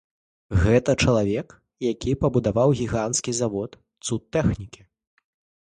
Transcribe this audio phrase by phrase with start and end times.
[0.61, 1.47] Гэта чалавек,
[1.89, 3.71] які пабудаваў гіганцкі завод,
[4.07, 4.81] цуд тэхнікі.